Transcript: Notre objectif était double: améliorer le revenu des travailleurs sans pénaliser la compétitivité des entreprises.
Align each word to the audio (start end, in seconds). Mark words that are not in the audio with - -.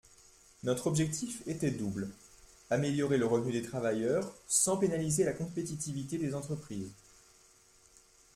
Notre 0.63 0.87
objectif 0.87 1.43
était 1.45 1.69
double: 1.69 2.09
améliorer 2.71 3.19
le 3.19 3.27
revenu 3.27 3.51
des 3.51 3.61
travailleurs 3.61 4.33
sans 4.47 4.77
pénaliser 4.77 5.23
la 5.23 5.33
compétitivité 5.33 6.17
des 6.17 6.33
entreprises. 6.33 6.89